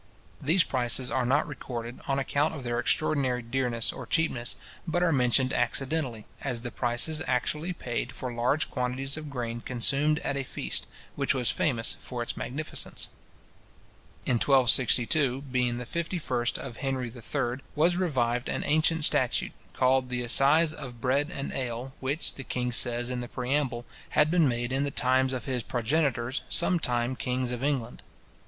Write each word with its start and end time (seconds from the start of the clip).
These 0.41 0.63
prices 0.63 1.11
are 1.11 1.27
not 1.27 1.45
recorded, 1.47 2.01
on 2.07 2.17
account 2.17 2.55
of 2.55 2.63
their 2.63 2.79
extraordinary 2.79 3.43
dearness 3.43 3.93
or 3.93 4.07
cheapness, 4.07 4.55
but 4.87 5.03
are 5.03 5.11
mentioned 5.11 5.53
accidentally, 5.53 6.25
as 6.41 6.61
the 6.61 6.71
prices 6.71 7.21
actually 7.27 7.71
paid 7.71 8.11
for 8.11 8.33
large 8.33 8.67
quantities 8.71 9.15
of 9.15 9.29
grain 9.29 9.61
consumed 9.61 10.17
at 10.23 10.35
a 10.35 10.41
feast, 10.43 10.87
which 11.15 11.35
was 11.35 11.51
famous 11.51 11.95
for 11.99 12.23
its 12.23 12.35
magnificence. 12.35 13.09
In 14.25 14.37
1262, 14.39 15.43
being 15.51 15.77
the 15.77 15.85
51st 15.85 16.57
of 16.57 16.77
Henry 16.77 17.11
III. 17.15 17.59
was 17.75 17.95
revived 17.95 18.49
an 18.49 18.63
ancient 18.65 19.05
statute, 19.05 19.53
called 19.73 20.09
the 20.09 20.23
assize 20.23 20.73
of 20.73 20.99
bread 20.99 21.29
and 21.29 21.53
ale, 21.53 21.93
which, 21.99 22.33
the 22.33 22.43
king 22.43 22.71
says 22.71 23.11
in 23.11 23.19
the 23.19 23.27
preamble, 23.27 23.85
had 24.09 24.31
been 24.31 24.47
made 24.47 24.71
in 24.71 24.83
the 24.83 24.89
times 24.89 25.31
of 25.31 25.45
his 25.45 25.61
progenitors, 25.61 26.41
some 26.49 26.79
time 26.79 27.15
kings 27.15 27.51
of 27.51 27.63
England. 27.63 28.01